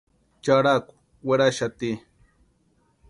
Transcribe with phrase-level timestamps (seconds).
[0.43, 0.93] Charhaku
[1.27, 1.89] werhaxati.